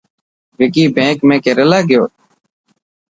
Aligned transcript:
وڪي 0.57 0.83
بينڪ 0.95 1.19
۾ 1.29 1.35
ڪيريلا 1.45 1.79
گيو؟ 1.89 2.03